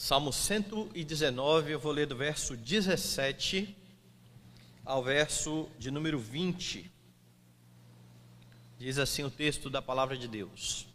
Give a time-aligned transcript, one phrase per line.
[0.00, 3.76] Salmo 119, eu vou ler do verso 17
[4.84, 6.88] ao verso de número 20.
[8.78, 10.86] Diz assim o texto da palavra de Deus: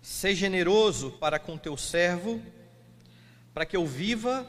[0.00, 2.40] Seja generoso para com teu servo,
[3.52, 4.46] para que eu viva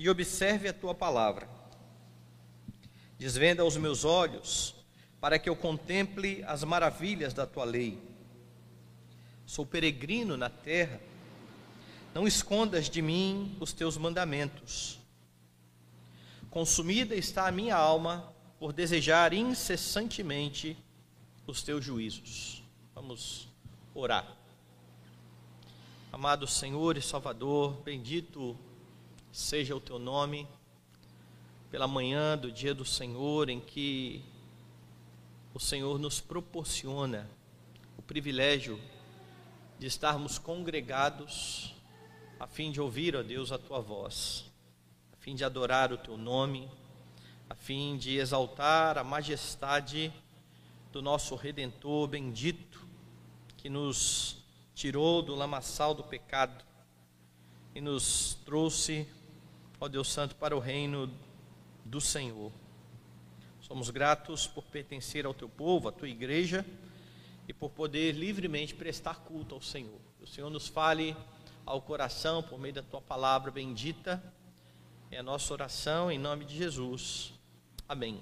[0.00, 1.48] e observe a tua palavra.
[3.16, 4.74] Desvenda os meus olhos,
[5.20, 8.07] para que eu contemple as maravilhas da tua lei.
[9.48, 11.00] Sou peregrino na terra,
[12.14, 14.98] não escondas de mim os teus mandamentos.
[16.50, 20.76] Consumida está a minha alma por desejar incessantemente
[21.46, 22.62] os teus juízos.
[22.94, 23.48] Vamos
[23.94, 24.36] orar.
[26.12, 28.54] Amado Senhor e Salvador, bendito
[29.32, 30.46] seja o teu nome,
[31.70, 34.22] pela manhã do dia do Senhor, em que
[35.54, 37.26] o Senhor nos proporciona
[37.96, 38.78] o privilégio
[39.78, 41.74] de estarmos congregados
[42.38, 44.48] a fim de ouvir, ó Deus, a tua voz
[45.28, 46.66] fim de adorar o teu nome,
[47.50, 50.10] a fim de exaltar a majestade
[50.90, 52.86] do nosso redentor bendito,
[53.58, 54.38] que nos
[54.74, 56.64] tirou do lamaçal do pecado
[57.74, 59.06] e nos trouxe,
[59.78, 61.12] ó Deus Santo, para o reino
[61.84, 62.50] do Senhor.
[63.60, 66.64] Somos gratos por pertencer ao teu povo, à tua igreja
[67.48, 69.98] e por poder livremente prestar culto ao Senhor.
[70.18, 71.16] Que o Senhor nos fale
[71.64, 74.22] ao coração por meio da tua palavra bendita
[75.10, 77.32] é a nossa oração em nome de Jesus.
[77.88, 78.20] Amém.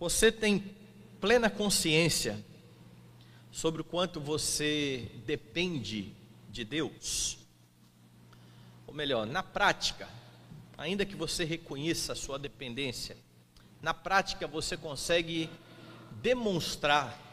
[0.00, 0.76] Você tem
[1.20, 2.44] plena consciência
[3.52, 6.12] sobre o quanto você depende
[6.50, 7.38] de Deus?
[8.88, 10.08] Ou melhor, na prática,
[10.76, 13.16] ainda que você reconheça a sua dependência,
[13.80, 15.48] na prática você consegue
[16.20, 17.27] demonstrar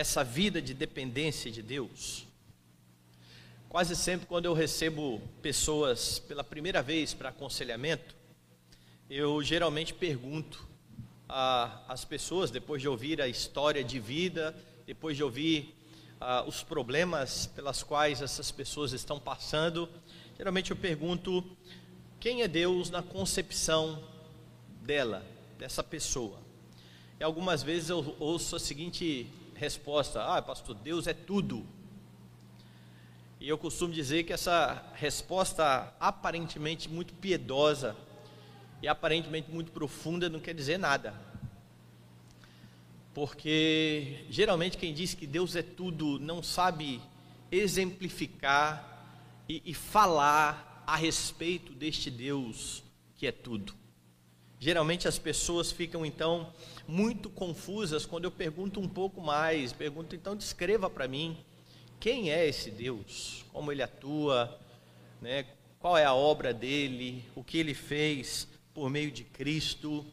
[0.00, 2.26] essa vida de dependência de Deus?
[3.68, 8.16] Quase sempre, quando eu recebo pessoas pela primeira vez para aconselhamento,
[9.10, 10.66] eu geralmente pergunto
[11.28, 14.56] às pessoas, depois de ouvir a história de vida,
[14.86, 15.76] depois de ouvir
[16.46, 19.88] os problemas pelas quais essas pessoas estão passando,
[20.36, 21.44] geralmente eu pergunto
[22.18, 24.02] quem é Deus na concepção
[24.82, 25.24] dela,
[25.58, 26.38] dessa pessoa.
[27.20, 29.26] E algumas vezes eu ouço a seguinte
[29.60, 31.66] resposta: Ah, pastor, Deus é tudo.
[33.38, 37.96] E eu costumo dizer que essa resposta aparentemente muito piedosa
[38.82, 41.14] e aparentemente muito profunda não quer dizer nada.
[43.14, 47.00] Porque geralmente quem diz que Deus é tudo não sabe
[47.50, 48.86] exemplificar
[49.48, 52.82] e, e falar a respeito deste Deus
[53.16, 53.79] que é tudo.
[54.62, 56.52] Geralmente as pessoas ficam então
[56.86, 61.34] muito confusas quando eu pergunto um pouco mais, pergunto então descreva para mim
[61.98, 64.60] quem é esse Deus, como ele atua,
[65.18, 65.46] né?
[65.78, 70.04] qual é a obra dele, o que ele fez por meio de Cristo.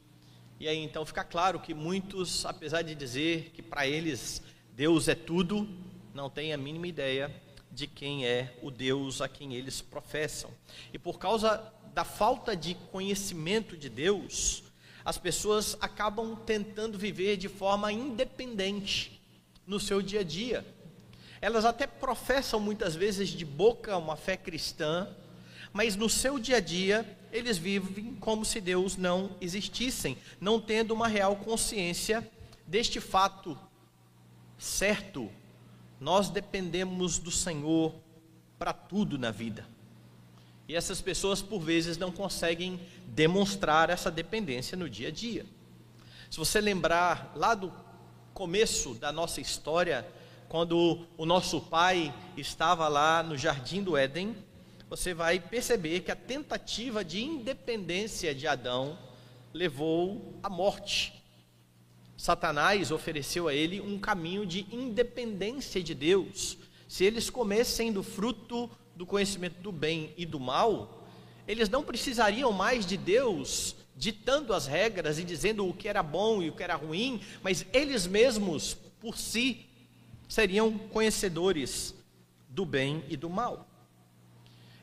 [0.62, 4.42] E aí então fica claro que muitos, apesar de dizer que para eles
[4.74, 5.68] Deus é tudo,
[6.14, 7.30] não têm a mínima ideia
[7.78, 10.50] de quem é o Deus a quem eles professam.
[10.92, 14.64] E por causa da falta de conhecimento de Deus,
[15.06, 19.22] as pessoas acabam tentando viver de forma independente
[19.68, 20.66] no seu dia a dia.
[21.40, 25.08] Elas até professam muitas vezes de boca uma fé cristã,
[25.72, 30.96] mas no seu dia a dia eles vivem como se Deus não existissem, não tendo
[30.96, 32.28] uma real consciência
[32.66, 33.56] deste fato
[34.58, 35.30] certo.
[36.00, 37.94] Nós dependemos do Senhor
[38.58, 39.66] para tudo na vida.
[40.68, 45.46] E essas pessoas, por vezes, não conseguem demonstrar essa dependência no dia a dia.
[46.30, 47.72] Se você lembrar lá do
[48.34, 50.06] começo da nossa história,
[50.50, 54.36] quando o nosso pai estava lá no jardim do Éden,
[54.90, 58.98] você vai perceber que a tentativa de independência de Adão
[59.54, 61.17] levou à morte.
[62.18, 66.58] Satanás ofereceu a ele um caminho de independência de Deus.
[66.88, 71.08] Se eles comessem do fruto do conhecimento do bem e do mal,
[71.48, 76.42] eles não precisariam mais de Deus ditando as regras e dizendo o que era bom
[76.42, 79.66] e o que era ruim, mas eles mesmos, por si,
[80.28, 81.94] seriam conhecedores
[82.50, 83.68] do bem e do mal.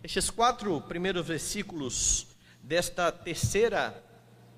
[0.03, 2.27] Estes quatro primeiros versículos
[2.63, 4.03] desta terceira,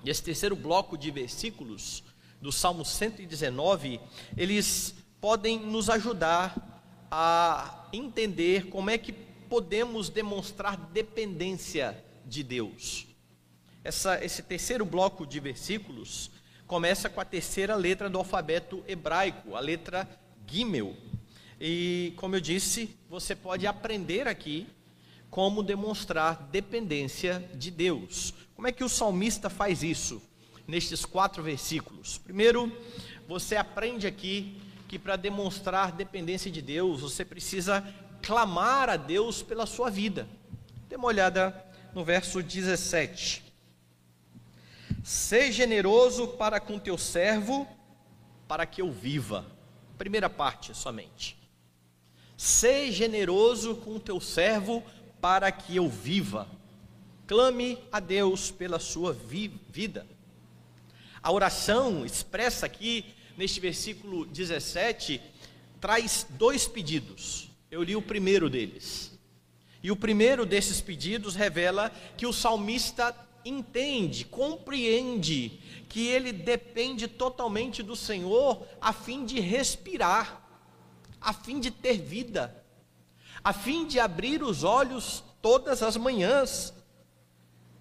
[0.03, 2.03] desse terceiro bloco de versículos
[2.41, 4.01] do Salmo 119,
[4.37, 13.07] eles podem nos ajudar a entender como é que podemos demonstrar dependência de Deus.
[13.83, 16.31] Essa, esse terceiro bloco de versículos
[16.67, 20.09] começa com a terceira letra do alfabeto hebraico, a letra
[20.47, 20.97] Gimel.
[21.61, 24.67] E, como eu disse, você pode aprender aqui
[25.31, 28.35] como demonstrar dependência de Deus.
[28.55, 30.21] Como é que o salmista faz isso?
[30.67, 32.19] Nestes quatro versículos.
[32.19, 32.73] Primeiro,
[33.29, 37.87] você aprende aqui que para demonstrar dependência de Deus, você precisa
[38.23, 40.29] clamar a Deus pela sua vida.
[40.89, 41.65] Dê uma olhada
[41.95, 43.45] no verso 17.
[45.03, 47.67] Seja generoso para com teu servo,
[48.49, 49.47] para que eu viva.
[49.97, 51.37] Primeira parte somente.
[52.37, 54.83] Seja generoso com teu servo,
[55.21, 56.49] para que eu viva.
[57.27, 60.07] Clame a Deus pela sua vi vida.
[61.27, 63.05] A oração expressa aqui
[63.37, 65.21] neste versículo 17
[65.81, 67.51] traz dois pedidos.
[67.69, 69.11] Eu li o primeiro deles.
[69.83, 73.13] E o primeiro desses pedidos revela que o salmista
[73.45, 75.59] entende, compreende
[75.89, 80.49] que ele depende totalmente do Senhor a fim de respirar,
[81.21, 82.65] a fim de ter vida,
[83.43, 86.73] a fim de abrir os olhos todas as manhãs.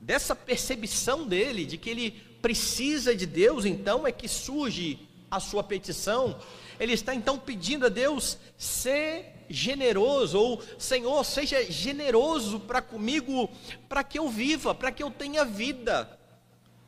[0.02, 5.00] Dessa percepção dele de que ele precisa de Deus, então é que surge
[5.32, 6.40] a sua petição.
[6.80, 13.50] Ele está então pedindo a Deus ser generoso, ou Senhor, seja generoso para comigo,
[13.90, 16.20] para que eu viva, para que eu tenha vida,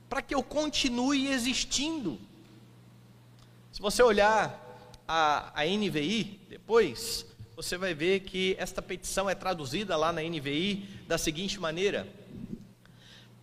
[0.07, 2.19] para que eu continue existindo.
[3.71, 4.63] Se você olhar
[5.07, 7.25] a, a NVI depois,
[7.55, 12.07] você vai ver que esta petição é traduzida lá na NVI da seguinte maneira: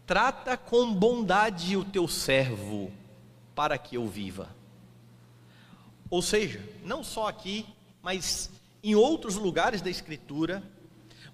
[0.06, 2.92] Trata com bondade o teu servo,
[3.54, 4.54] para que eu viva.
[6.10, 7.66] Ou seja, não só aqui,
[8.02, 8.50] mas
[8.82, 10.62] em outros lugares da Escritura,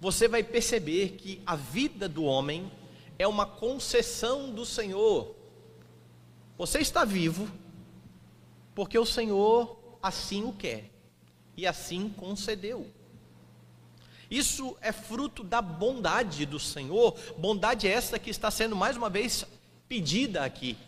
[0.01, 2.71] você vai perceber que a vida do homem
[3.19, 5.35] é uma concessão do Senhor.
[6.57, 7.51] Você está vivo
[8.75, 10.91] porque o Senhor assim o quer
[11.57, 12.87] e assim concedeu.
[14.31, 19.45] Isso é fruto da bondade do Senhor, bondade esta que está sendo mais uma vez
[19.89, 20.79] pedida aqui,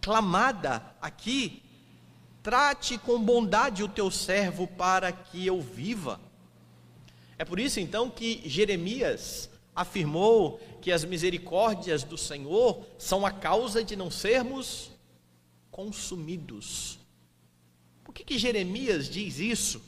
[0.00, 1.62] clamada aqui
[2.44, 6.20] Trate com bondade o teu servo para que eu viva.
[7.38, 13.82] É por isso então que Jeremias afirmou que as misericórdias do Senhor são a causa
[13.82, 14.90] de não sermos
[15.70, 16.98] consumidos.
[18.04, 19.80] Por que, que Jeremias diz isso?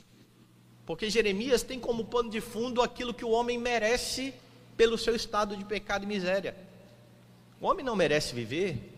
[0.87, 4.33] Porque Jeremias tem como pano de fundo aquilo que o homem merece
[4.77, 6.55] pelo seu estado de pecado e miséria.
[7.59, 8.93] O homem não merece viver.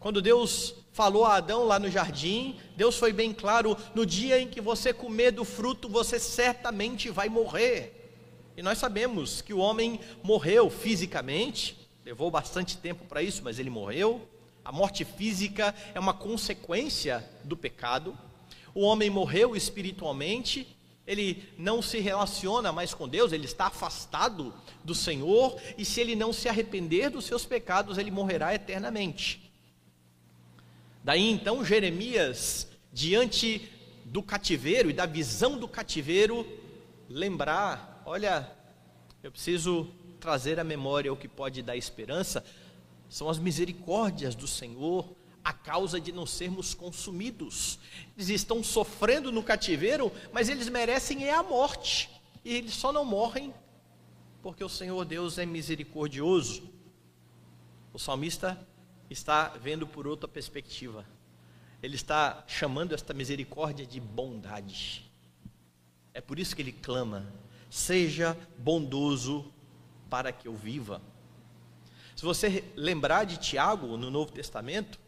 [0.00, 4.48] Quando Deus falou a Adão lá no jardim, Deus foi bem claro: no dia em
[4.48, 8.14] que você comer do fruto, você certamente vai morrer.
[8.56, 13.68] E nós sabemos que o homem morreu fisicamente, levou bastante tempo para isso, mas ele
[13.68, 14.26] morreu.
[14.64, 18.16] A morte física é uma consequência do pecado.
[18.74, 20.76] O homem morreu espiritualmente,
[21.06, 24.54] ele não se relaciona mais com Deus, ele está afastado
[24.84, 29.52] do Senhor, e se ele não se arrepender dos seus pecados, ele morrerá eternamente.
[31.04, 33.68] Daí então Jeremias, diante
[34.04, 36.46] do cativeiro e da visão do cativeiro,
[37.08, 38.50] lembrar: olha,
[39.22, 42.44] eu preciso trazer à memória o que pode dar esperança,
[43.08, 47.78] são as misericórdias do Senhor, a causa de não sermos consumidos.
[48.16, 52.10] Eles estão sofrendo no cativeiro, mas eles merecem é a morte,
[52.44, 53.52] e eles só não morrem
[54.42, 56.68] porque o Senhor Deus é misericordioso.
[57.92, 58.58] O salmista
[59.08, 61.06] está vendo por outra perspectiva.
[61.80, 65.10] Ele está chamando esta misericórdia de bondade.
[66.12, 67.32] É por isso que ele clama:
[67.70, 69.52] seja bondoso
[70.10, 71.00] para que eu viva.
[72.16, 74.98] Se você lembrar de Tiago no Novo Testamento,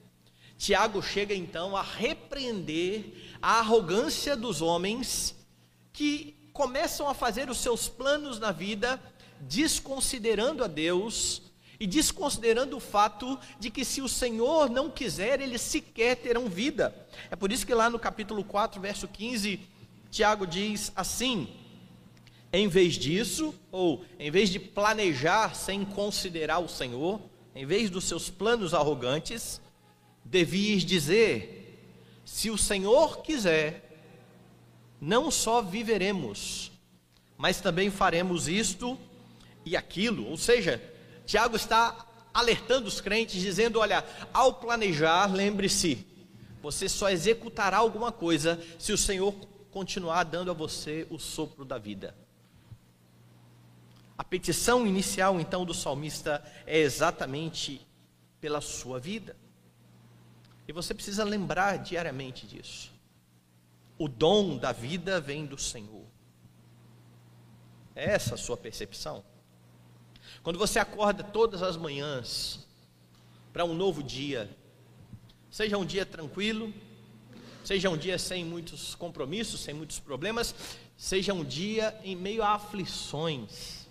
[0.56, 5.34] Tiago chega então a repreender a arrogância dos homens
[5.92, 9.00] que começam a fazer os seus planos na vida
[9.40, 11.42] desconsiderando a Deus
[11.78, 16.94] e desconsiderando o fato de que se o Senhor não quiser, eles sequer terão vida.
[17.30, 19.60] É por isso que lá no capítulo 4, verso 15,
[20.10, 21.48] Tiago diz assim:
[22.52, 27.20] em vez disso, ou em vez de planejar sem considerar o Senhor,
[27.52, 29.60] em vez dos seus planos arrogantes,
[30.24, 31.54] devias dizer:
[32.24, 33.82] se o Senhor quiser,
[35.00, 36.72] não só viveremos,
[37.36, 38.98] mas também faremos isto
[39.64, 40.82] e aquilo, ou seja,
[41.26, 46.06] Tiago está alertando os crentes, dizendo: olha, ao planejar, lembre-se,
[46.62, 49.34] você só executará alguma coisa se o Senhor
[49.70, 52.14] continuar dando a você o sopro da vida.
[54.16, 57.84] A petição inicial, então, do salmista é exatamente
[58.40, 59.36] pela sua vida.
[60.66, 62.92] E você precisa lembrar diariamente disso.
[63.96, 66.04] o dom da vida vem do Senhor.
[67.94, 69.24] É essa a sua percepção?
[70.42, 72.66] Quando você acorda todas as manhãs
[73.52, 74.50] para um novo dia,
[75.48, 76.74] seja um dia tranquilo,
[77.64, 80.54] seja um dia sem muitos compromissos, sem muitos problemas,
[80.96, 83.86] seja um dia em meio a aflições,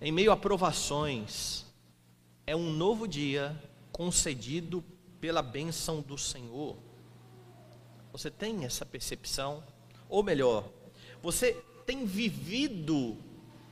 [0.00, 1.64] em meio a provações,
[2.46, 3.60] é um novo dia
[3.94, 4.84] concedido
[5.20, 6.76] pela bênção do Senhor.
[8.10, 9.62] Você tem essa percepção?
[10.08, 10.68] Ou melhor,
[11.22, 11.52] você
[11.86, 13.16] tem vivido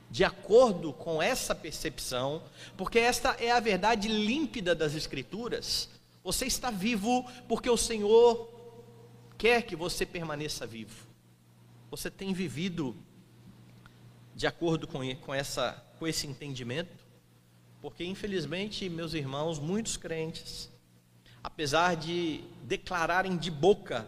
[0.09, 2.41] de acordo com essa percepção,
[2.77, 5.89] porque esta é a verdade límpida das Escrituras.
[6.23, 8.49] Você está vivo porque o Senhor
[9.37, 11.05] quer que você permaneça vivo.
[11.91, 12.95] Você tem vivido
[14.33, 17.02] de acordo com, com, essa, com esse entendimento?
[17.83, 20.69] Porque, infelizmente, meus irmãos, muitos crentes,
[21.43, 24.07] apesar de declararem de boca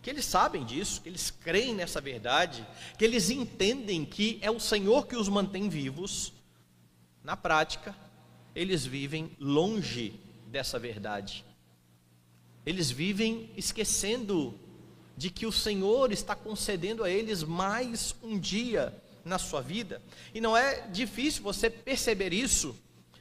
[0.00, 2.64] que eles sabem disso, que eles creem nessa verdade,
[2.96, 6.32] que eles entendem que é o Senhor que os mantém vivos,
[7.24, 7.96] na prática,
[8.54, 10.14] eles vivem longe
[10.46, 11.44] dessa verdade.
[12.64, 14.54] Eles vivem esquecendo
[15.16, 20.00] de que o Senhor está concedendo a eles mais um dia na sua vida.
[20.32, 22.72] E não é difícil você perceber isso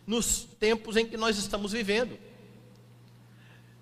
[0.10, 2.18] nos tempos em que nós estamos vivendo.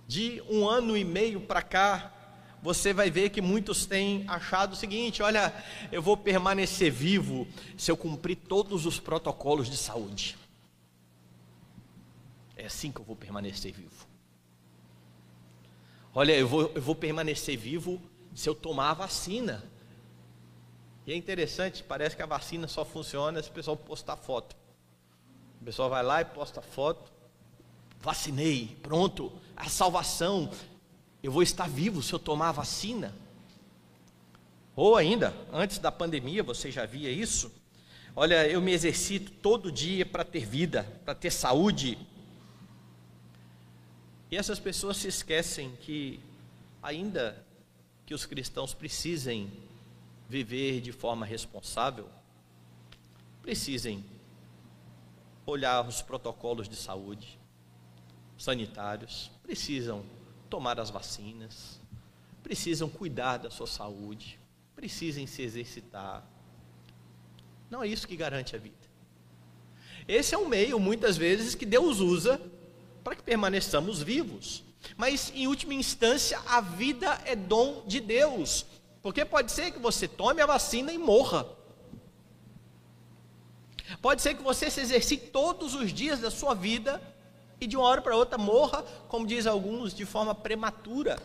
[0.05, 2.13] De um ano e meio para cá,
[2.62, 5.53] você vai ver que muitos têm achado o seguinte: olha,
[5.89, 10.38] eu vou permanecer vivo se eu cumprir todos os protocolos de saúde.
[12.57, 14.05] É assim que eu vou permanecer vivo.
[16.13, 18.01] Olha, eu vou, eu vou permanecer vivo
[18.36, 19.63] se eu tomar a vacina.
[21.05, 24.66] E é interessante, parece que a vacina só funciona se o pessoal postar foto.
[25.67, 27.12] Pessoal vai lá e posta foto.
[28.00, 30.50] Vacinei, pronto, a salvação
[31.21, 33.13] eu vou estar vivo se eu tomar a vacina?
[34.77, 37.51] Ou ainda, antes da pandemia, você já via isso?
[38.15, 41.97] Olha, eu me exercito todo dia para ter vida, para ter saúde.
[44.31, 46.21] E essas pessoas se esquecem que,
[46.81, 47.45] ainda
[48.05, 49.51] que os cristãos precisem
[50.29, 52.07] viver de forma responsável,
[53.41, 54.01] precisem
[55.47, 57.39] olhar os protocolos de saúde
[58.37, 60.05] sanitários, precisam
[60.49, 61.79] tomar as vacinas,
[62.43, 64.39] precisam cuidar da sua saúde,
[64.75, 66.23] precisem se exercitar.
[67.69, 68.75] Não é isso que garante a vida.
[70.07, 72.39] Esse é um meio, muitas vezes, que Deus usa
[73.03, 74.63] para que permaneçamos vivos.
[74.95, 78.65] Mas, em última instância, a vida é dom de Deus.
[79.01, 81.47] Porque pode ser que você tome a vacina e morra.
[84.01, 87.01] Pode ser que você se exercite todos os dias da sua vida
[87.60, 91.17] e de uma hora para outra morra, como diz alguns, de forma prematura.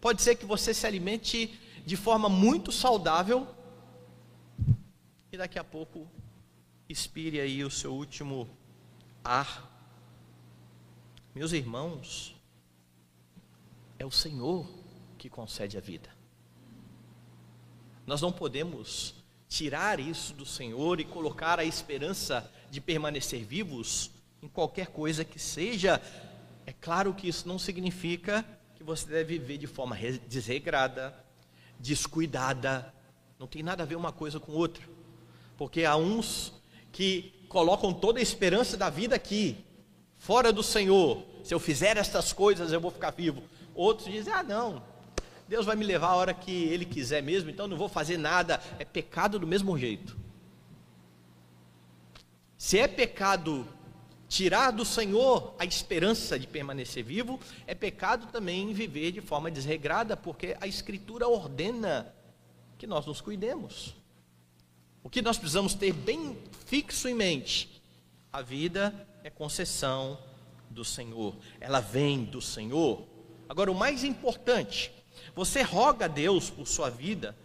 [0.00, 3.46] Pode ser que você se alimente de forma muito saudável
[5.30, 6.08] e daqui a pouco
[6.88, 8.48] expire aí o seu último
[9.24, 9.70] ar.
[11.34, 12.36] Meus irmãos,
[13.98, 14.68] é o Senhor
[15.16, 16.10] que concede a vida.
[18.04, 19.21] Nós não podemos
[19.52, 24.10] tirar isso do Senhor e colocar a esperança de permanecer vivos
[24.42, 26.00] em qualquer coisa que seja,
[26.64, 28.44] é claro que isso não significa
[28.74, 29.94] que você deve viver de forma
[30.26, 31.14] desregrada,
[31.78, 32.92] descuidada.
[33.38, 34.82] Não tem nada a ver uma coisa com outra.
[35.58, 36.54] Porque há uns
[36.90, 39.62] que colocam toda a esperança da vida aqui,
[40.16, 41.26] fora do Senhor.
[41.44, 43.42] Se eu fizer estas coisas, eu vou ficar vivo.
[43.74, 44.82] Outros dizem: ah, não,
[45.48, 48.60] Deus vai me levar a hora que Ele quiser mesmo, então não vou fazer nada.
[48.78, 50.16] É pecado do mesmo jeito.
[52.56, 53.66] Se é pecado
[54.28, 60.16] tirar do Senhor a esperança de permanecer vivo, é pecado também viver de forma desregrada,
[60.16, 62.14] porque a Escritura ordena
[62.78, 63.94] que nós nos cuidemos.
[65.04, 67.82] O que nós precisamos ter bem fixo em mente:
[68.32, 70.18] a vida é concessão
[70.70, 73.06] do Senhor, ela vem do Senhor.
[73.48, 74.90] Agora, o mais importante,
[75.34, 77.36] você roga a Deus por sua vida,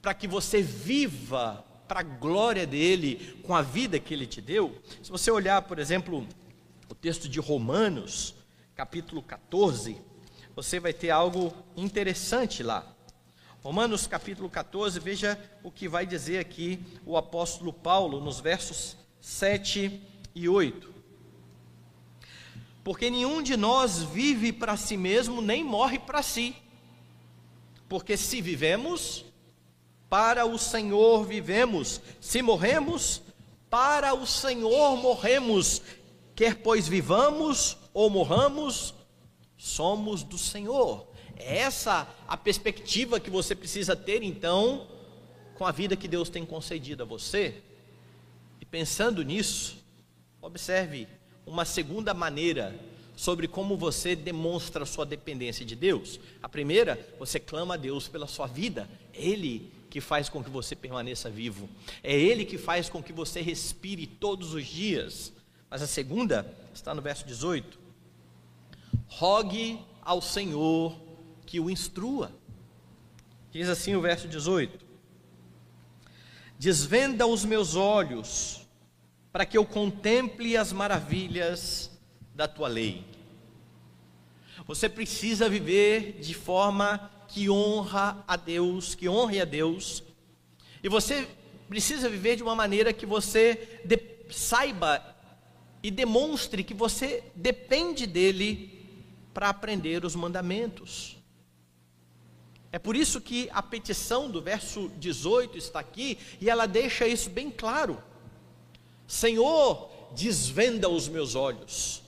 [0.00, 4.80] para que você viva para a glória dele, com a vida que ele te deu.
[5.02, 6.26] Se você olhar, por exemplo,
[6.88, 8.34] o texto de Romanos,
[8.74, 9.96] capítulo 14,
[10.54, 12.86] você vai ter algo interessante lá.
[13.62, 20.02] Romanos capítulo 14, veja o que vai dizer aqui o apóstolo Paulo nos versos 7
[20.34, 20.92] e 8.
[22.82, 26.56] Porque nenhum de nós vive para si mesmo, nem morre para si.
[27.92, 29.22] Porque se vivemos,
[30.08, 32.00] para o Senhor vivemos.
[32.22, 33.20] Se morremos,
[33.68, 35.82] para o Senhor morremos.
[36.34, 38.94] Quer pois vivamos ou morramos,
[39.58, 41.06] somos do Senhor.
[41.36, 44.86] É essa a perspectiva que você precisa ter, então,
[45.54, 47.62] com a vida que Deus tem concedido a você.
[48.58, 49.76] E pensando nisso,
[50.40, 51.06] observe
[51.44, 52.74] uma segunda maneira
[53.16, 56.18] sobre como você demonstra sua dependência de Deus.
[56.42, 58.88] A primeira, você clama a Deus pela sua vida.
[59.12, 61.68] É Ele que faz com que você permaneça vivo.
[62.02, 65.32] É Ele que faz com que você respire todos os dias.
[65.70, 67.78] Mas a segunda está no verso 18.
[69.06, 70.98] Rogue ao Senhor
[71.46, 72.32] que o instrua.
[73.50, 74.84] Diz assim o verso 18:
[76.58, 78.66] Desvenda os meus olhos,
[79.30, 81.91] para que eu contemple as maravilhas
[82.34, 83.04] da tua lei.
[84.66, 90.02] Você precisa viver de forma que honra a Deus, que honre a Deus.
[90.82, 91.26] E você
[91.68, 93.98] precisa viver de uma maneira que você de,
[94.30, 95.02] saiba
[95.82, 98.86] e demonstre que você depende dele
[99.32, 101.16] para aprender os mandamentos.
[102.70, 107.28] É por isso que a petição do verso 18 está aqui e ela deixa isso
[107.28, 108.02] bem claro.
[109.06, 112.01] Senhor, desvenda os meus olhos,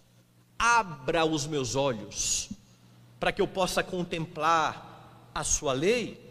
[0.59, 2.51] abra os meus olhos,
[3.19, 6.25] para que eu possa contemplar a sua lei,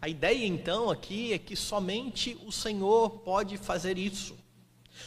[0.00, 4.36] a ideia então aqui é que somente o Senhor pode fazer isso.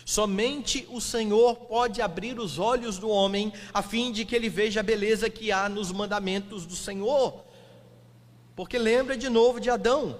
[0.06, 4.82] Somente o Senhor pode abrir os olhos do homem a fim de que ele veja
[4.82, 7.44] a beleza que há nos mandamentos do Senhor.
[8.56, 10.20] Porque lembra de novo de Adão.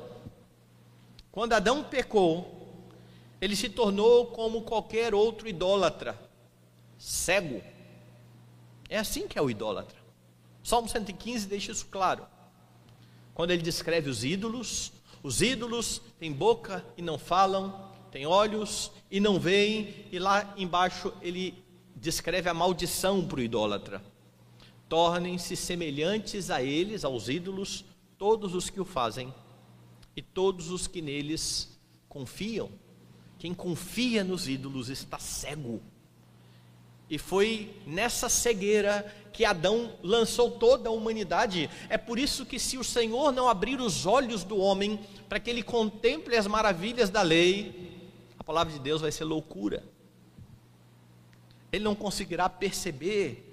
[1.32, 2.62] Quando Adão pecou,
[3.42, 6.18] ele se tornou como qualquer outro idólatra,
[6.98, 7.62] cego.
[8.92, 9.98] É assim que é o idólatra.
[10.62, 12.28] Salmo 115 deixa isso claro
[13.34, 14.92] quando ele descreve os ídolos.
[15.24, 21.14] Os ídolos têm boca e não falam, têm olhos e não veem, e lá embaixo
[21.22, 21.64] ele
[21.96, 24.04] descreve a maldição para o idólatra.
[24.90, 27.86] Tornem-se semelhantes a eles, aos ídolos,
[28.18, 29.34] todos os que o fazem
[30.18, 32.70] e todos os que neles confiam.
[33.40, 35.82] Quem confia nos ídolos está cego.
[37.12, 41.70] E foi nessa cegueira que Adão lançou toda a humanidade.
[41.90, 44.98] É por isso que, se o Senhor não abrir os olhos do homem
[45.28, 48.08] para que ele contemple as maravilhas da lei,
[48.40, 49.84] a palavra de Deus vai ser loucura.
[51.70, 53.46] Ele não conseguirá perceber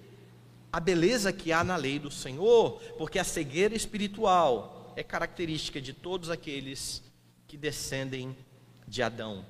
[0.73, 5.93] a beleza que há na lei do Senhor, porque a cegueira espiritual é característica de
[5.93, 7.03] todos aqueles
[7.49, 8.37] que descendem
[8.87, 9.45] de Adão.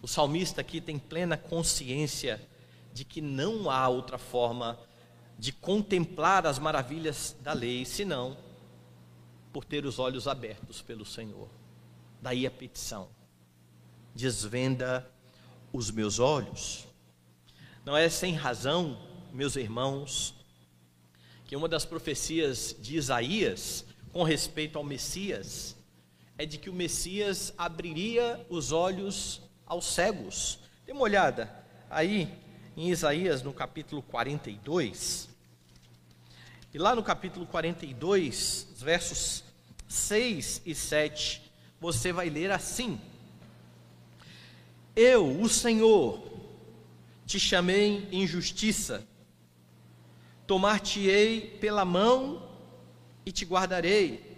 [0.00, 2.40] O salmista aqui tem plena consciência
[2.94, 4.78] de que não há outra forma
[5.36, 8.36] de contemplar as maravilhas da lei, senão
[9.52, 11.48] por ter os olhos abertos pelo Senhor.
[12.22, 13.08] Daí a petição:
[14.14, 15.10] desvenda
[15.72, 16.86] os meus olhos.
[17.84, 18.96] Não é sem razão,
[19.32, 20.32] meus irmãos,
[21.46, 25.76] que uma das profecias de Isaías com respeito ao Messias
[26.38, 30.60] é de que o Messias abriria os olhos aos cegos.
[30.86, 31.52] Dê uma olhada
[31.90, 32.43] aí
[32.76, 35.28] em Isaías, no capítulo 42.
[36.72, 39.44] E lá no capítulo 42, versos
[39.86, 41.42] 6 e 7,
[41.80, 43.00] você vai ler assim:
[44.96, 46.20] Eu, o Senhor,
[47.24, 49.06] te chamei em justiça,
[50.46, 52.42] tomar-te-ei pela mão
[53.24, 54.36] e te guardarei,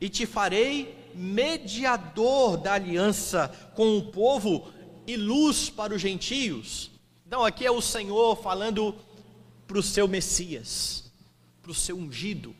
[0.00, 4.72] e te farei mediador da aliança com o povo
[5.06, 6.93] e luz para os gentios.
[7.34, 8.94] Então aqui é o Senhor falando
[9.66, 11.10] para o seu Messias,
[11.60, 12.54] para o seu ungido.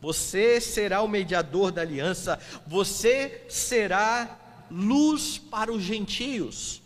[0.00, 4.38] Você será o mediador da aliança, você será
[4.70, 6.80] luz para os gentios.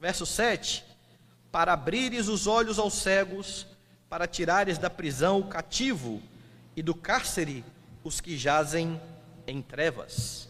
[0.00, 0.84] Verso 7:
[1.52, 3.64] Para abrires os olhos aos cegos,
[4.08, 6.20] para tirares da prisão o cativo
[6.74, 7.64] e do cárcere
[8.02, 9.00] os que jazem
[9.46, 10.48] em trevas.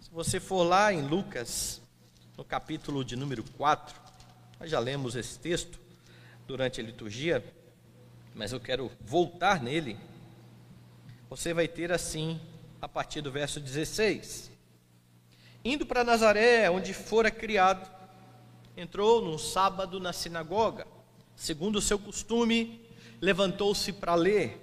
[0.00, 1.82] Se você for lá em Lucas,
[2.38, 4.01] no capítulo de número 4,
[4.62, 5.80] nós já lemos esse texto
[6.46, 7.44] durante a liturgia,
[8.32, 9.98] mas eu quero voltar nele.
[11.28, 12.40] Você vai ter assim,
[12.80, 14.52] a partir do verso 16:
[15.64, 17.90] Indo para Nazaré, onde fora criado,
[18.76, 20.86] entrou num sábado na sinagoga,
[21.34, 22.86] segundo o seu costume,
[23.20, 24.60] levantou-se para ler.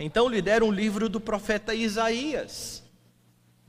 [0.00, 2.79] Então lhe deram o livro do profeta Isaías.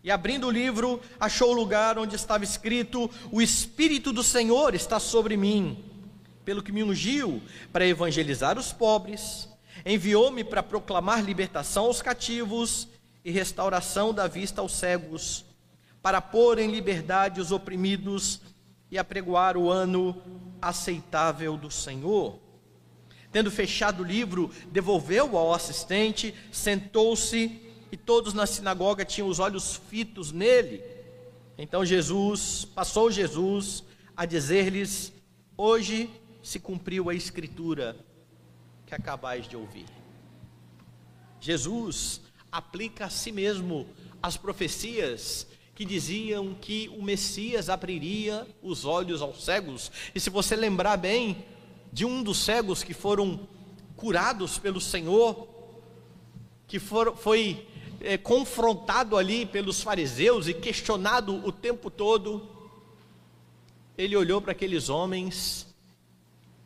[0.04, 5.00] E abrindo o livro, achou o lugar onde estava escrito: O Espírito do Senhor está
[5.00, 5.84] sobre mim,
[6.44, 9.48] pelo que me ungiu para evangelizar os pobres,
[9.86, 12.88] enviou-me para proclamar libertação aos cativos
[13.24, 15.46] e restauração da vista aos cegos,
[16.02, 18.42] para pôr em liberdade os oprimidos
[18.90, 20.20] e apregoar o ano
[20.60, 22.40] aceitável do Senhor.
[23.32, 29.76] Tendo fechado o livro, devolveu-o ao assistente, sentou-se e todos na sinagoga tinham os olhos
[29.90, 30.84] fitos nele.
[31.58, 33.84] Então Jesus, passou Jesus
[34.16, 35.12] a dizer-lhes:
[35.58, 36.10] Hoje
[36.42, 37.96] se cumpriu a escritura
[38.86, 39.86] que acabais de ouvir.
[41.40, 43.88] Jesus aplica a si mesmo
[44.22, 49.92] as profecias que diziam que o Messias abriria os olhos aos cegos.
[50.14, 51.44] E se você lembrar bem,
[51.92, 53.48] de um dos cegos que foram
[53.96, 55.48] curados pelo Senhor,
[56.68, 57.68] que for, foi
[58.04, 62.48] é, confrontado ali pelos fariseus e questionado o tempo todo,
[63.98, 65.68] ele olhou para aqueles homens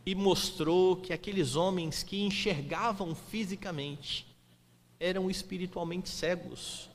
[0.05, 4.25] e mostrou que aqueles homens que enxergavam fisicamente
[4.99, 6.89] eram espiritualmente cegos,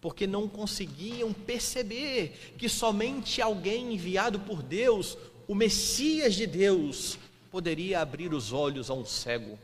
[0.00, 7.18] porque não conseguiam perceber que somente alguém enviado por Deus, o Messias de Deus,
[7.50, 9.58] poderia abrir os olhos a um cego.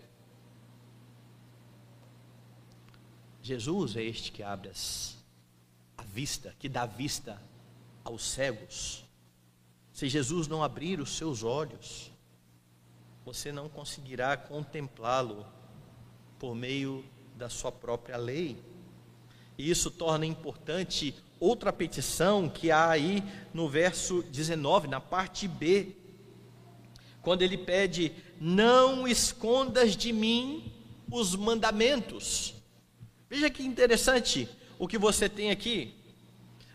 [3.45, 5.19] Jesus é este que abre as,
[5.99, 7.39] a vista, que dá vista
[8.03, 9.05] aos cegos.
[9.93, 12.11] Se Jesus não abrir os seus olhos,
[13.23, 15.45] você não conseguirá contemplá-lo
[16.39, 17.05] por meio
[17.37, 18.57] da sua própria lei.
[19.59, 25.95] E isso torna importante outra petição que há aí no verso 19, na parte B,
[27.21, 30.73] quando ele pede: Não escondas de mim
[31.11, 32.54] os mandamentos.
[33.29, 35.95] Veja que interessante o que você tem aqui.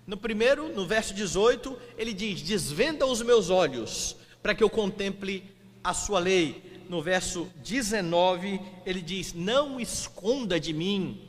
[0.06, 5.44] No primeiro, no verso 18, ele diz: Desvenda os meus olhos, para que eu contemple
[5.84, 6.84] a sua lei.
[6.90, 11.22] No verso 19, ele diz: Não esconda de mim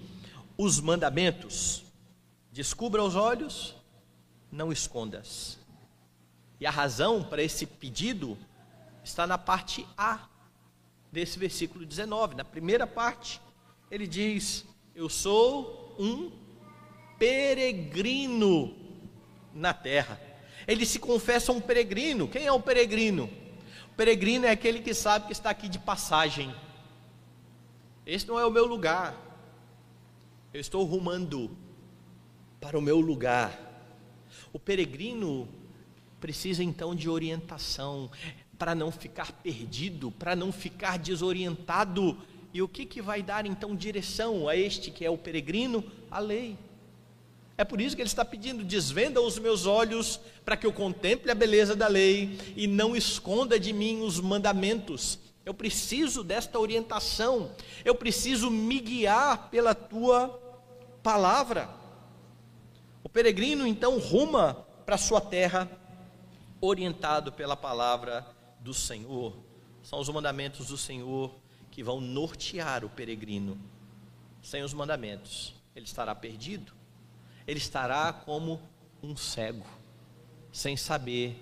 [0.57, 1.85] os mandamentos.
[2.53, 3.77] Descubra os olhos,
[4.51, 5.59] não escondas.
[6.59, 8.37] E a razão para esse pedido
[9.05, 10.29] está na parte A
[11.13, 12.35] desse versículo 19.
[12.35, 13.41] Na primeira parte,
[13.91, 16.31] ele diz: Eu sou um
[17.19, 18.75] peregrino
[19.55, 20.21] na terra.
[20.67, 22.29] Ele se confessa um peregrino.
[22.29, 23.31] Quem é o peregrino?
[23.93, 26.55] O peregrino é aquele que sabe que está aqui de passagem.
[28.07, 29.17] Esse não é o meu lugar.
[30.53, 31.57] Eu estou rumando
[32.61, 33.59] para o meu lugar.
[34.53, 35.49] O peregrino
[36.21, 38.11] precisa então de orientação
[38.59, 42.19] para não ficar perdido, para não ficar desorientado.
[42.53, 45.85] E o que, que vai dar então direção a este que é o peregrino?
[46.11, 46.59] A lei.
[47.57, 51.31] É por isso que ele está pedindo: desvenda os meus olhos, para que eu contemple
[51.31, 55.19] a beleza da lei e não esconda de mim os mandamentos.
[55.45, 57.53] Eu preciso desta orientação,
[57.85, 60.29] eu preciso me guiar pela tua
[61.03, 61.69] palavra.
[63.03, 65.71] O peregrino então ruma para sua terra,
[66.61, 68.27] orientado pela palavra
[68.61, 69.37] do Senhor,
[69.83, 71.35] são os mandamentos do Senhor
[71.71, 73.59] que vão nortear o peregrino.
[74.43, 76.73] Sem os mandamentos, ele estará perdido,
[77.47, 78.61] ele estará como
[79.03, 79.67] um cego,
[80.53, 81.37] sem saber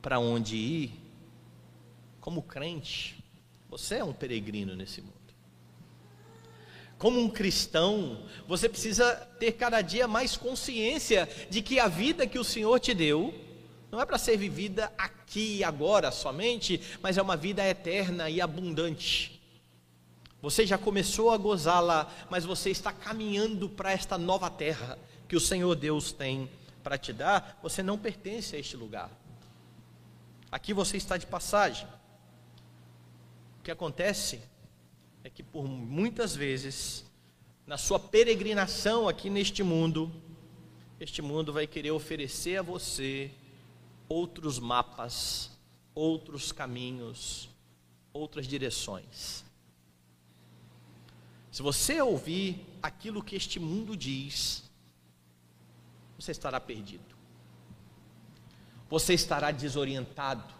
[0.00, 0.92] para onde ir.
[2.20, 3.22] Como crente,
[3.68, 5.14] você é um peregrino nesse mundo.
[6.98, 12.38] Como um cristão, você precisa ter cada dia mais consciência de que a vida que
[12.38, 13.32] o Senhor te deu,
[13.90, 18.40] não é para ser vivida aqui e agora somente, mas é uma vida eterna e
[18.40, 19.37] abundante.
[20.40, 24.98] Você já começou a gozá-la, mas você está caminhando para esta nova terra
[25.28, 26.48] que o Senhor Deus tem
[26.82, 27.58] para te dar.
[27.62, 29.10] Você não pertence a este lugar.
[30.50, 31.88] Aqui você está de passagem.
[33.58, 34.40] O que acontece
[35.24, 37.04] é que por muitas vezes,
[37.66, 40.10] na sua peregrinação aqui neste mundo,
[41.00, 43.30] este mundo vai querer oferecer a você
[44.08, 45.50] outros mapas,
[45.94, 47.50] outros caminhos,
[48.12, 49.47] outras direções.
[51.58, 54.62] Se você ouvir aquilo que este mundo diz,
[56.16, 57.16] você estará perdido.
[58.88, 60.54] Você estará desorientado.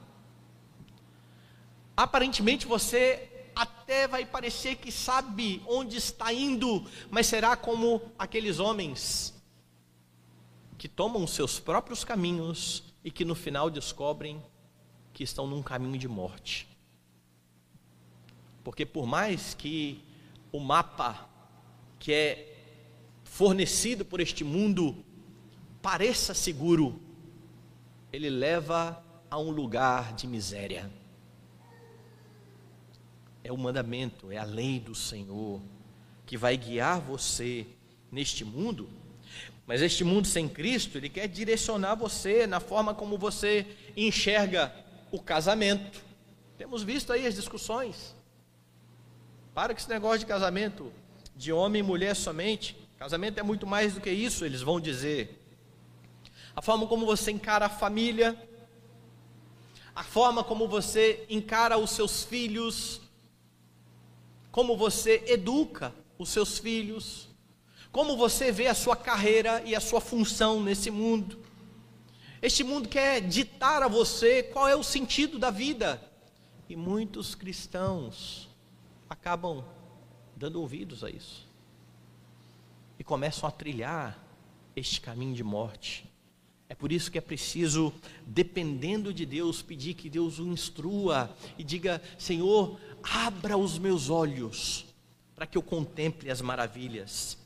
[1.97, 9.33] Aparentemente você até vai parecer que sabe onde está indo, mas será como aqueles homens
[10.77, 14.43] que tomam seus próprios caminhos e que no final descobrem
[15.13, 16.67] que estão num caminho de morte.
[18.65, 20.08] Porque por mais que
[20.53, 21.29] o mapa
[21.99, 22.57] que é
[23.25, 25.05] fornecido por este mundo
[25.83, 27.01] pareça seguro,
[28.13, 30.91] ele leva a um lugar de miséria.
[33.45, 35.61] É o mandamento, é a lei do Senhor
[36.27, 37.67] que vai guiar você
[38.11, 38.89] neste mundo
[39.69, 44.75] mas este mundo sem Cristo, ele quer direcionar você na forma como você enxerga
[45.13, 46.03] o casamento.
[46.57, 48.17] Temos visto aí as discussões.
[49.59, 50.93] Para com esse negócio de casamento
[51.35, 52.77] de homem e mulher somente.
[52.97, 55.45] Casamento é muito mais do que isso, eles vão dizer.
[56.55, 58.41] A forma como você encara a família,
[59.97, 63.01] a forma como você encara os seus filhos,
[64.53, 67.29] como você educa os seus filhos,
[67.91, 71.37] como você vê a sua carreira e a sua função nesse mundo.
[72.41, 76.01] Este mundo quer ditar a você qual é o sentido da vida.
[76.69, 78.48] E muitos cristãos
[79.09, 79.65] acabam
[80.37, 81.47] dando ouvidos a isso.
[82.99, 84.19] E começam a trilhar
[84.75, 86.09] este caminho de morte.
[86.69, 87.93] É por isso que é preciso,
[88.27, 94.85] dependendo de Deus, pedir que Deus o instrua e diga: Senhor, abra os meus olhos
[95.35, 97.39] para que eu contemple as maravilhas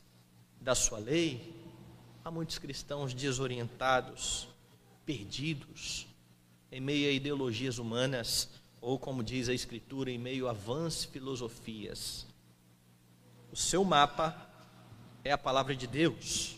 [0.59, 1.53] da Sua lei.
[2.25, 4.47] Há muitos cristãos desorientados,
[5.05, 6.07] perdidos,
[6.71, 8.49] em meio a ideologias humanas,
[8.83, 12.27] ou como diz a Escritura, em meio a vãs filosofias.
[13.49, 14.35] O seu mapa
[15.23, 16.57] é a palavra de Deus.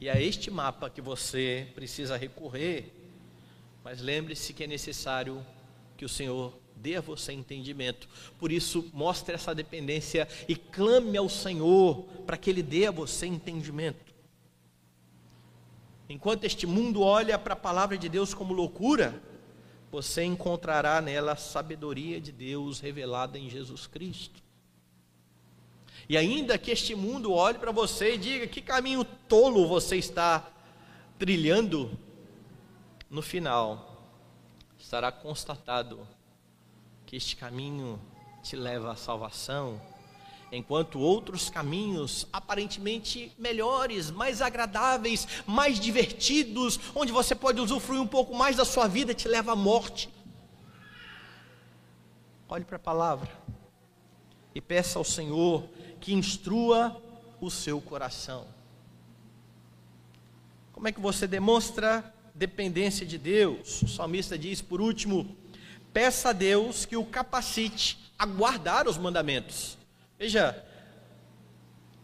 [0.00, 2.94] E é este mapa que você precisa recorrer.
[3.82, 5.44] Mas lembre-se que é necessário
[5.96, 8.08] que o Senhor dê a você entendimento.
[8.38, 13.26] Por isso, mostre essa dependência e clame ao Senhor para que Ele dê a você
[13.26, 14.14] entendimento.
[16.08, 19.20] Enquanto este mundo olha para a palavra de Deus como loucura,
[19.90, 24.42] você encontrará nela a sabedoria de Deus revelada em Jesus Cristo.
[26.08, 30.48] E ainda que este mundo olhe para você e diga que caminho tolo você está
[31.18, 31.90] trilhando,
[33.08, 33.86] no final
[34.78, 36.06] estará constatado
[37.06, 38.00] que este caminho
[38.42, 39.80] te leva à salvação,
[40.52, 48.34] enquanto outros caminhos aparentemente melhores, mais agradáveis, mais divertidos, onde você pode usufruir um pouco
[48.34, 50.08] mais da sua vida, te leva à morte.
[52.48, 53.30] Olhe para a palavra
[54.54, 55.68] e peça ao Senhor
[56.00, 57.00] que instrua
[57.40, 58.46] o seu coração.
[60.72, 63.82] Como é que você demonstra dependência de Deus?
[63.82, 65.36] O salmista diz, por último,
[65.92, 69.78] peça a Deus que o capacite a guardar os mandamentos.
[70.20, 70.62] Veja,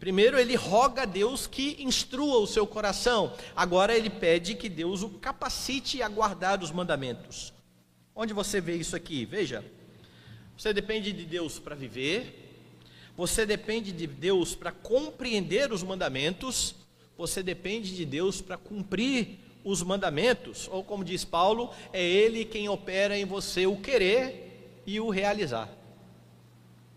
[0.01, 5.03] primeiro ele roga a Deus que instrua o seu coração, agora ele pede que Deus
[5.03, 7.53] o capacite a guardar os mandamentos.
[8.15, 9.27] Onde você vê isso aqui?
[9.27, 9.63] Veja,
[10.57, 12.57] você depende de Deus para viver,
[13.15, 16.75] você depende de Deus para compreender os mandamentos,
[17.19, 22.67] você depende de Deus para cumprir os mandamentos, ou como diz Paulo, é Ele quem
[22.67, 25.69] opera em você o querer e o realizar,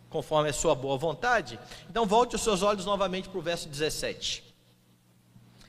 [0.10, 1.60] conforme a sua boa vontade.
[1.89, 4.43] Então, volte os seus olhos novamente para o verso 17.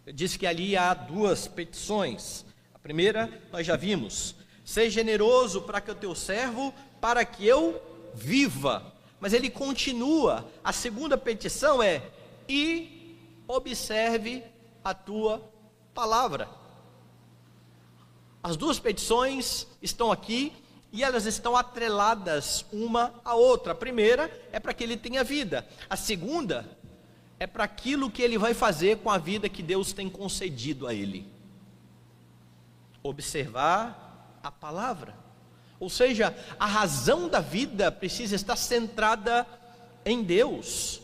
[0.07, 2.45] Eu disse que ali há duas petições.
[2.75, 7.81] A primeira, nós já vimos: seja generoso para que o teu servo, para que eu
[8.15, 8.93] viva.
[9.21, 10.47] Mas ele continua.
[10.65, 12.03] A segunda petição é:
[12.49, 14.43] e observe
[14.83, 15.43] a tua
[15.95, 16.49] palavra.
[18.43, 20.53] As duas petições estão aqui
[20.93, 23.73] e elas estão atreladas uma à outra.
[23.73, 25.67] A primeira é para que ele tenha vida.
[25.89, 26.69] A segunda
[27.39, 30.95] é para aquilo que ele vai fazer com a vida que Deus tem concedido a
[30.95, 31.27] ele.
[33.03, 35.15] Observar a palavra.
[35.79, 39.47] Ou seja, a razão da vida precisa estar centrada
[40.05, 41.01] em Deus.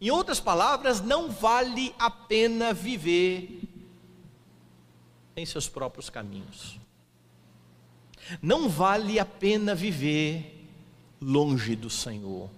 [0.00, 3.62] Em outras palavras, não vale a pena viver
[5.34, 6.81] em seus próprios caminhos.
[8.40, 10.68] Não vale a pena viver
[11.20, 12.50] longe do Senhor.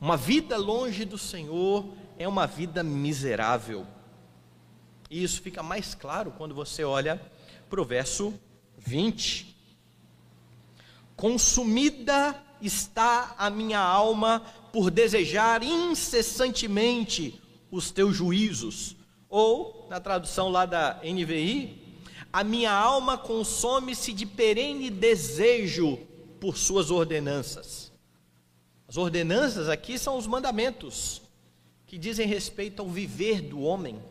[0.00, 1.86] Uma vida longe do Senhor
[2.18, 3.86] é uma vida miserável.
[5.10, 7.20] E isso fica mais claro quando você olha
[7.70, 8.34] para o verso
[8.78, 9.56] 20.
[11.16, 14.40] Consumida está a minha alma
[14.72, 18.96] por desejar incessantemente os teus juízos.
[19.28, 21.83] Ou, na tradução lá da NVI,
[22.34, 25.98] a minha alma consome-se de perene desejo
[26.40, 27.92] por suas ordenanças.
[28.88, 31.22] As ordenanças aqui são os mandamentos
[31.86, 34.02] que dizem respeito ao viver do homem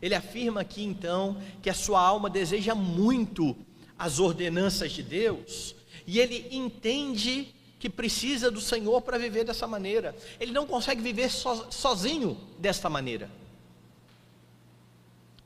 [0.00, 3.56] ele afirma aqui então que a sua alma deseja muito
[3.98, 5.74] as ordenanças de Deus,
[6.06, 10.16] e ele entende que precisa do Senhor para viver dessa maneira.
[10.38, 13.30] Ele não consegue viver so, sozinho desta maneira.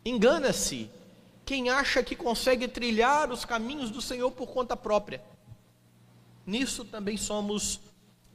[0.04, 0.88] Engana-se
[1.44, 5.22] quem acha que consegue trilhar os caminhos do Senhor por conta própria.
[6.46, 7.80] Nisso também somos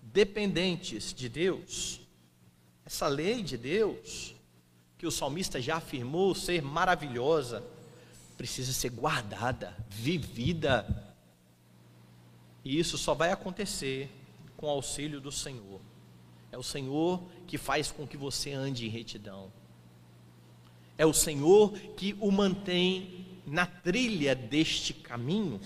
[0.02, 2.02] dependentes de Deus.
[2.86, 4.36] Essa lei de Deus
[4.98, 7.64] que o salmista já afirmou ser maravilhosa,
[8.38, 10.86] precisa ser guardada, vivida.
[12.66, 14.12] E isso só vai acontecer
[14.58, 15.80] com o auxílio do Senhor.
[16.52, 19.50] É o Senhor que faz com que você ande em retidão.
[21.00, 25.62] É o Senhor que o mantém na trilha deste caminho.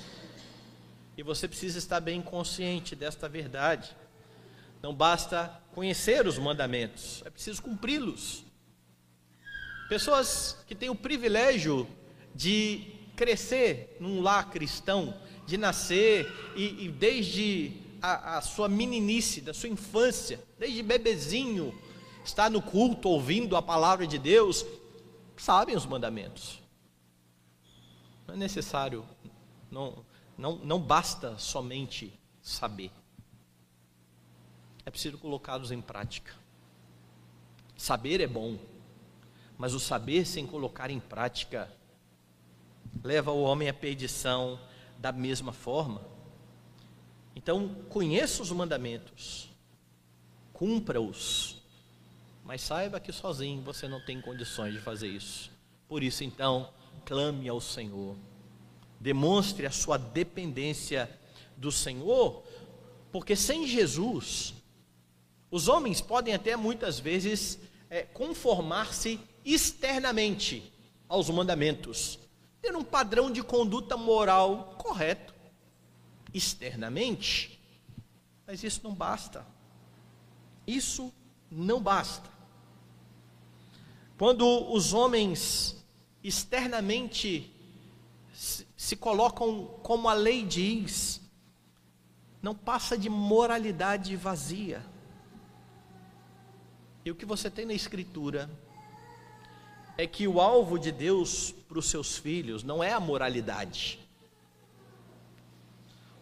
[1.17, 3.95] E você precisa estar bem consciente desta verdade.
[4.79, 8.45] Não basta conhecer os mandamentos, é preciso cumpri-los.
[9.89, 11.87] Pessoas que têm o privilégio
[12.35, 19.51] de crescer num lar cristão, de nascer e, e desde a, a, sua meninice, da
[19.51, 21.73] sua infância, desde bebezinho,
[22.23, 24.63] estar no culto ouvindo a palavra de Deus,
[25.37, 26.61] sabem os mandamentos.
[28.27, 29.05] Não é necessário,
[29.69, 30.05] não,
[30.37, 32.91] não, não basta somente saber.
[34.85, 36.33] É preciso colocá-los em prática.
[37.75, 38.57] Saber é bom,
[39.57, 41.71] mas o saber sem colocar em prática
[43.03, 44.59] leva o homem à perdição
[44.97, 46.01] da mesma forma.
[47.35, 49.49] Então, conheça os mandamentos,
[50.53, 51.52] cumpra-os,
[52.43, 55.51] mas saiba que sozinho você não tem condições de fazer isso.
[55.87, 56.69] Por isso, então,
[57.05, 58.15] clame ao Senhor,
[58.99, 61.09] demonstre a sua dependência
[61.55, 62.43] do Senhor,
[63.11, 64.53] porque sem Jesus,
[65.51, 70.73] os homens podem até muitas vezes é, conformar-se externamente
[71.07, 72.17] aos mandamentos,
[72.61, 75.33] ter um padrão de conduta moral correto,
[76.33, 77.59] externamente,
[78.47, 79.45] mas isso não basta.
[80.65, 81.13] Isso
[81.51, 82.32] não basta.
[84.23, 85.75] Quando os homens
[86.23, 87.53] externamente
[88.31, 91.19] se, colocam como a lei diz,
[92.41, 94.81] não passa de moralidade vazia.
[97.03, 98.49] E o que você tem na Escritura
[99.97, 103.99] é que o alvo de Deus para os seus filhos não é a moralidade.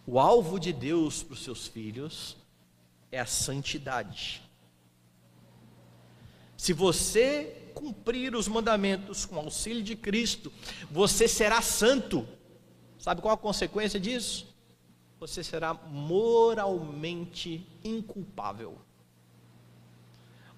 [0.08, 2.36] O alvo de Deus para os seus filhos
[3.12, 4.42] é a santidade.
[6.58, 10.52] Se você cumprir os mandamentos com auxílio de Cristo,
[10.90, 12.28] você será santo.
[13.00, 14.48] Sabe qual a consequência disso?
[15.20, 18.78] Você será moralmente inculpável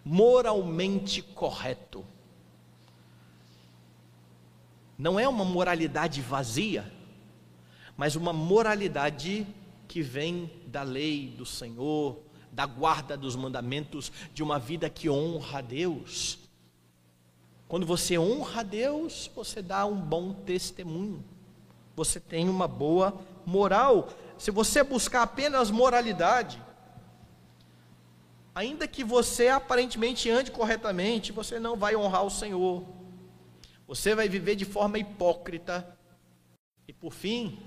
[0.04, 2.06] moralmente correto.
[4.98, 6.92] Não é uma moralidade vazia,
[7.96, 9.48] mas uma moralidade
[9.88, 12.20] que vem da lei do Senhor,
[12.52, 16.40] da guarda dos mandamentos, de uma vida que honra a Deus.
[17.74, 21.26] Quando você honra a Deus, você dá um bom testemunho,
[21.96, 24.10] você tem uma boa moral.
[24.38, 26.62] Se você buscar apenas moralidade,
[28.54, 32.86] ainda que você aparentemente ande corretamente, você não vai honrar o Senhor.
[33.88, 35.98] Você vai viver de forma hipócrita
[36.88, 37.58] e por fim,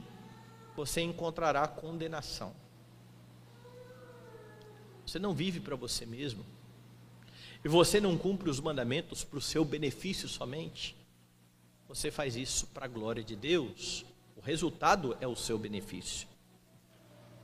[0.76, 2.54] você encontrará condenação.
[5.04, 6.46] Você não vive para você mesmo.
[7.66, 10.94] E você não cumpre os mandamentos para o seu benefício somente.
[11.88, 14.06] Você faz isso para a glória de Deus.
[14.36, 16.28] O resultado é o seu benefício.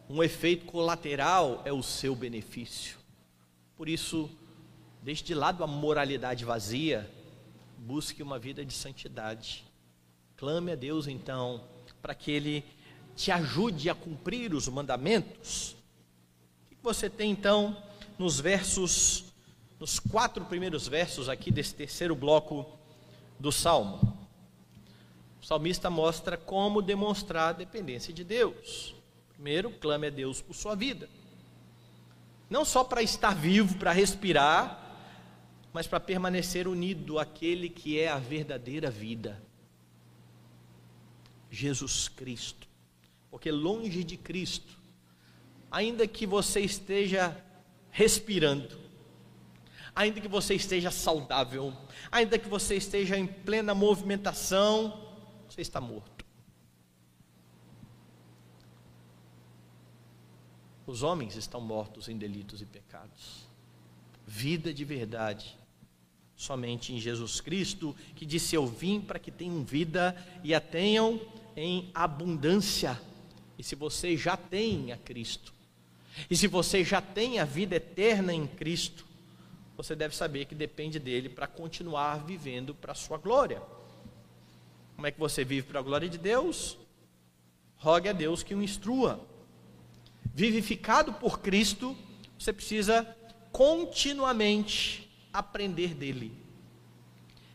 [0.09, 2.99] Um efeito colateral é o seu benefício.
[3.77, 4.31] Por isso,
[5.03, 7.11] deixe de lado a moralidade vazia,
[7.77, 9.65] busque uma vida de santidade.
[10.37, 11.65] Clame a Deus então,
[12.01, 12.65] para que Ele
[13.17, 15.75] te ajude a cumprir os mandamentos.
[16.71, 17.77] O que você tem então
[18.17, 19.32] nos versos,
[19.83, 22.79] nos quatro primeiros versos aqui desse terceiro bloco
[23.37, 24.17] do Salmo?
[25.43, 28.95] O salmista mostra como demonstrar a dependência de Deus.
[29.35, 31.09] Primeiro, clame a Deus por sua vida
[32.53, 34.79] não só para estar vivo, para respirar,
[35.73, 39.43] mas para permanecer unido àquele que é a verdadeira vida.
[41.51, 42.69] Jesus Cristo.
[43.31, 44.79] Porque longe de Cristo,
[45.71, 47.35] ainda que você esteja
[47.91, 48.82] respirando,
[49.95, 51.73] ainda que você esteja saudável,
[52.11, 55.09] ainda que você esteja em plena movimentação,
[55.49, 56.25] você está morto.
[60.87, 63.47] Os homens estão mortos em delitos e pecados.
[64.27, 65.57] Vida de verdade,
[66.35, 71.21] somente em Jesus Cristo, que disse: Eu vim para que tenham vida e a tenham
[71.57, 73.01] em abundância.
[73.59, 75.53] E se você já tem a Cristo,
[76.29, 79.07] e se você já tem a vida eterna em Cristo,
[79.83, 83.63] você deve saber que depende dele para continuar vivendo para a sua glória.
[84.95, 86.79] Como é que você vive para a glória de Deus?
[87.77, 89.33] Rogue a Deus que o instrua
[90.35, 91.97] vivificado por Cristo,
[92.39, 93.07] você precisa
[93.51, 96.33] continuamente aprender dele.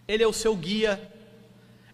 [0.07, 1.13] Ele é o seu guia,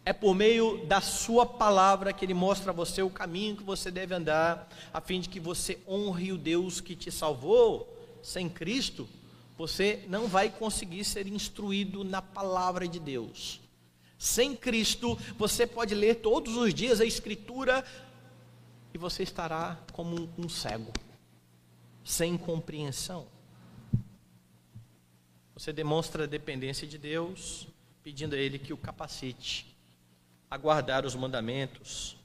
[0.05, 3.89] É por meio da sua palavra que ele mostra a você o caminho que você
[3.89, 7.89] deve andar, a fim de que você honre o Deus que te salvou.
[8.21, 9.07] Sem Cristo,
[9.57, 13.61] você não vai conseguir ser instruído na palavra de Deus.
[14.17, 17.85] Sem Cristo, você pode ler todos os dias a Escritura
[18.93, 20.91] e você estará como um cego,
[22.03, 23.27] sem compreensão.
[25.53, 27.67] Você demonstra a dependência de Deus,
[28.03, 29.75] pedindo a Ele que o capacite
[30.49, 32.15] a guardar os mandamentos.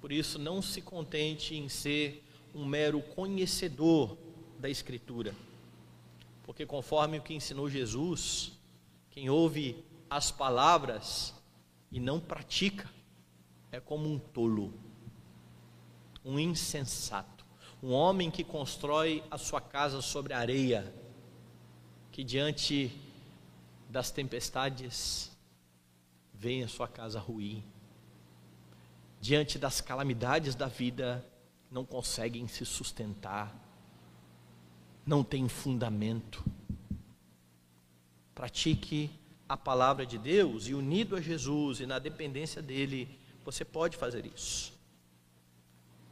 [0.00, 2.24] Por isso, não se contente em ser
[2.54, 4.16] um mero conhecedor
[4.58, 5.34] da Escritura,
[6.46, 8.52] porque, conforme o que ensinou Jesus,
[9.10, 11.34] quem ouve as palavras
[11.90, 12.88] e não pratica
[13.72, 14.72] é como um tolo,
[16.24, 17.44] um insensato,
[17.82, 20.94] um homem que constrói a sua casa sobre areia,
[22.12, 22.96] que diante
[23.90, 25.36] das tempestades
[26.32, 27.62] vem a sua casa ruir.
[29.20, 31.26] Diante das calamidades da vida,
[31.70, 33.65] não conseguem se sustentar,
[35.06, 36.44] não tem fundamento.
[38.34, 39.10] Pratique
[39.48, 43.08] a palavra de Deus e unido a Jesus e na dependência dele,
[43.44, 44.74] você pode fazer isso.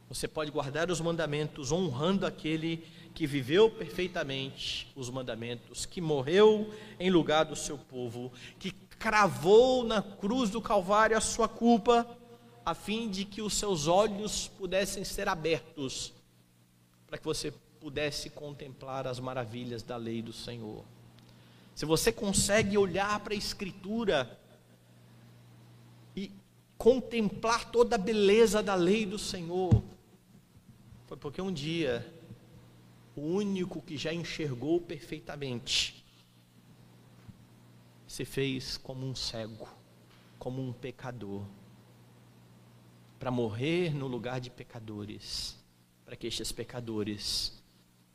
[0.07, 7.09] Você pode guardar os mandamentos honrando aquele que viveu perfeitamente os mandamentos, que morreu em
[7.09, 12.07] lugar do seu povo, que cravou na cruz do Calvário a sua culpa,
[12.65, 16.13] a fim de que os seus olhos pudessem ser abertos,
[17.07, 17.53] para que você
[17.85, 20.83] pudesse contemplar as maravilhas da lei do Senhor.
[21.75, 24.39] Se você consegue olhar para a Escritura
[26.15, 26.31] e
[26.79, 29.83] contemplar toda a beleza da lei do Senhor,
[31.05, 32.11] foi porque um dia
[33.15, 36.03] o único que já enxergou perfeitamente
[38.07, 39.69] se fez como um cego,
[40.39, 41.43] como um pecador,
[43.19, 45.55] para morrer no lugar de pecadores,
[46.03, 47.63] para que estes pecadores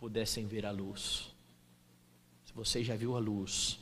[0.01, 1.31] pudessem ver a luz.
[2.47, 3.79] Se você já viu a luz,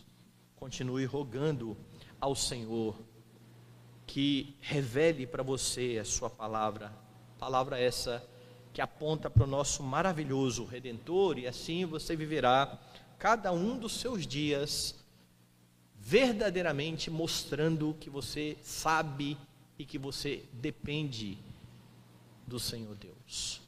[0.57, 1.77] continue rogando
[2.21, 2.99] ao Senhor
[4.05, 6.93] que revele para você a sua palavra,
[7.39, 8.29] palavra essa
[8.73, 12.77] que aponta para o nosso maravilhoso redentor, e assim você viverá
[13.17, 14.97] cada um dos seus dias
[16.01, 19.39] verdadeiramente mostrando que você sabe
[19.79, 21.39] e que você depende
[22.45, 23.68] do Senhor Deus.